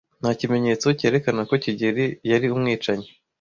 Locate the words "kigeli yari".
1.63-2.47